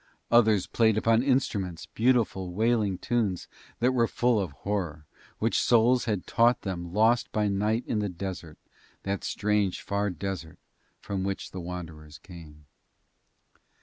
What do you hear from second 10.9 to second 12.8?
from which the Wanderers came.